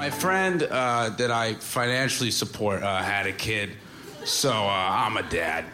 My 0.00 0.08
friend 0.08 0.62
uh, 0.62 1.10
that 1.18 1.30
I 1.30 1.52
financially 1.56 2.30
support 2.30 2.82
uh, 2.82 3.02
had 3.02 3.26
a 3.26 3.34
kid, 3.34 3.72
so 4.24 4.50
uh, 4.50 4.54
I'm 4.54 5.18
a 5.18 5.22
dad. 5.24 5.66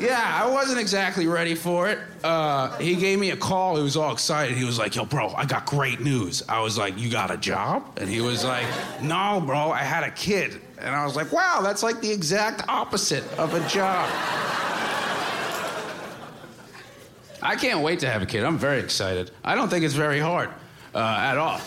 yeah, 0.00 0.40
I 0.42 0.48
wasn't 0.50 0.80
exactly 0.80 1.26
ready 1.26 1.54
for 1.54 1.90
it. 1.90 1.98
Uh, 2.24 2.74
he 2.78 2.96
gave 2.96 3.18
me 3.18 3.32
a 3.32 3.36
call. 3.36 3.76
He 3.76 3.82
was 3.82 3.98
all 3.98 4.10
excited. 4.10 4.56
He 4.56 4.64
was 4.64 4.78
like, 4.78 4.96
"Yo, 4.96 5.04
bro, 5.04 5.34
I 5.34 5.44
got 5.44 5.66
great 5.66 6.00
news." 6.00 6.42
I 6.48 6.60
was 6.60 6.78
like, 6.78 6.98
"You 6.98 7.10
got 7.10 7.30
a 7.30 7.36
job?" 7.36 7.98
And 7.98 8.08
he 8.08 8.22
was 8.22 8.42
like, 8.42 8.64
"No, 9.02 9.42
bro, 9.44 9.70
I 9.70 9.82
had 9.82 10.02
a 10.02 10.10
kid." 10.12 10.62
And 10.78 10.96
I 10.96 11.04
was 11.04 11.14
like, 11.14 11.30
"Wow, 11.30 11.60
that's 11.62 11.82
like 11.82 12.00
the 12.00 12.10
exact 12.10 12.66
opposite 12.70 13.24
of 13.38 13.52
a 13.52 13.60
job." 13.68 14.08
I 17.42 17.54
can't 17.54 17.80
wait 17.80 18.00
to 18.00 18.08
have 18.08 18.22
a 18.22 18.26
kid. 18.26 18.44
I'm 18.44 18.56
very 18.56 18.80
excited. 18.80 19.30
I 19.44 19.54
don't 19.54 19.68
think 19.68 19.84
it's 19.84 19.92
very 19.92 20.20
hard 20.20 20.48
uh, 20.94 20.98
at 20.98 21.38
all. 21.38 21.60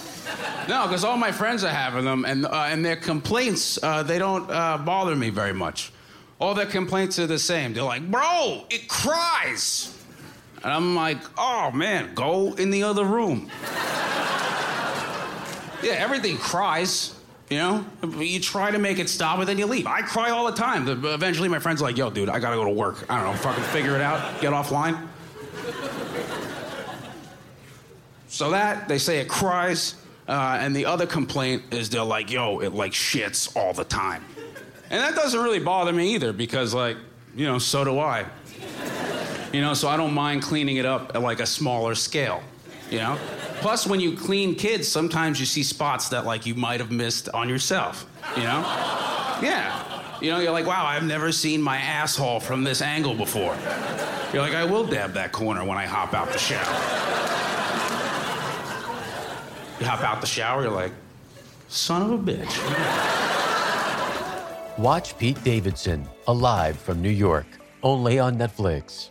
No, 0.68 0.88
because 0.88 1.04
all 1.04 1.18
my 1.18 1.31
friends 1.31 1.64
are 1.64 1.70
having 1.70 2.06
them, 2.06 2.26
and, 2.26 2.45
uh, 2.45 2.68
and 2.70 2.84
their 2.84 2.95
complaints, 2.95 3.80
uh, 3.81 4.04
they 4.04 4.20
don't 4.20 4.50
uh, 4.50 4.78
bother 4.78 5.16
me 5.16 5.30
very 5.30 5.54
much. 5.54 5.92
All 6.40 6.54
their 6.54 6.66
complaints 6.66 7.18
are 7.20 7.28
the 7.28 7.40
same. 7.40 7.73
They're 7.73 7.84
like, 7.84 8.09
bro, 8.09 8.66
it 8.70 8.88
cries. 8.88 9.96
And 10.64 10.73
I'm 10.73 10.96
like, 10.96 11.20
oh 11.38 11.72
man, 11.72 12.14
go 12.16 12.53
in 12.53 12.72
the 12.72 12.84
other 12.84 13.06
room. 13.06 13.50
yeah, 15.84 15.94
everything 15.94 16.38
cries. 16.38 17.16
You 17.50 17.58
know, 17.58 17.86
you 18.18 18.40
try 18.40 18.72
to 18.72 18.80
make 18.80 18.98
it 18.98 19.08
stop, 19.08 19.38
but 19.38 19.46
then 19.46 19.59
you 19.59 19.68
leave. 19.68 19.86
I 19.86 20.02
cry 20.02 20.31
all 20.31 20.48
the 20.48 20.58
time. 20.58 20.88
Eventually, 20.88 21.48
my 21.48 21.59
friend's 21.59 21.80
are 21.80 21.86
like, 21.86 21.96
"Yo, 21.96 22.09
dude, 22.09 22.28
I 22.28 22.40
gotta 22.40 22.56
go 22.56 22.64
to 22.64 22.72
work. 22.72 23.06
I 23.08 23.22
don't 23.22 23.31
know, 23.31 23.38
fucking 23.38 23.64
figure 23.66 23.94
it 23.94 24.02
out. 24.02 24.42
Get 24.42 24.52
offline." 24.52 25.08
So 28.36 28.52
that 28.52 28.89
they 28.89 28.97
say 28.97 29.19
it 29.19 29.30
cries, 29.30 29.95
uh, 30.28 30.58
and 30.59 30.75
the 30.75 30.86
other 30.86 31.05
complaint 31.05 31.64
is 31.72 31.89
they're 31.89 32.03
like, 32.03 32.30
"Yo, 32.30 32.59
it 32.59 32.73
like 32.73 32.91
shits 32.91 33.56
all 33.56 33.72
the 33.72 33.85
time," 33.85 34.25
and 34.90 35.00
that 35.00 35.16
doesn't 35.16 35.41
really 35.41 35.59
bother 35.59 35.94
me 35.94 36.13
either 36.16 36.34
because, 36.34 36.73
like, 36.73 36.97
you 37.34 37.46
know, 37.46 37.59
so 37.59 37.85
do 37.85 37.97
I. 37.97 38.25
You 39.53 39.62
know, 39.62 39.73
so 39.73 39.88
I 39.88 39.96
don't 39.96 40.13
mind 40.13 40.41
cleaning 40.41 40.75
it 40.75 40.85
up 40.85 41.16
at 41.16 41.22
like 41.22 41.40
a 41.40 41.46
smaller 41.46 41.96
scale. 41.96 42.44
You 42.91 42.97
know. 42.97 43.18
Plus, 43.62 43.88
when 43.88 44.01
you 44.01 44.18
clean 44.18 44.53
kids, 44.53 44.85
sometimes 44.85 45.40
you 45.40 45.46
see 45.46 45.63
spots 45.63 46.09
that 46.09 46.25
like 46.25 46.46
you 46.46 46.56
might 46.56 46.81
have 46.81 46.91
missed 46.91 47.29
on 47.29 47.47
yourself. 47.47 48.06
You 48.35 48.44
know. 48.44 48.59
Yeah. 49.41 50.19
You 50.22 50.31
know, 50.31 50.40
you're 50.40 50.52
like, 50.52 50.66
wow, 50.66 50.85
I've 50.85 51.06
never 51.06 51.31
seen 51.31 51.62
my 51.62 51.78
asshole 51.78 52.41
from 52.41 52.66
this 52.66 52.81
angle 52.81 53.16
before. 53.16 53.56
You're 54.34 54.41
like, 54.41 54.56
I 54.56 54.66
will 54.66 54.85
dab 54.85 55.13
that 55.13 55.31
corner 55.31 55.63
when 55.63 55.78
I 55.78 55.85
hop 55.85 56.13
out 56.13 56.34
the 56.34 56.38
shower. 56.38 57.06
You 59.80 59.86
hop 59.86 60.02
out 60.03 60.22
the 60.22 60.28
shower, 60.28 60.62
you're 60.62 60.72
like, 60.72 60.94
son 61.68 62.02
of 62.02 62.12
a 62.12 62.18
bitch. 62.31 62.56
Watch 64.78 65.18
Pete 65.18 65.41
Davidson, 65.44 66.08
Alive 66.28 66.78
from 66.78 67.02
New 67.02 67.09
York, 67.09 67.46
only 67.84 68.19
on 68.19 68.38
Netflix. 68.38 69.09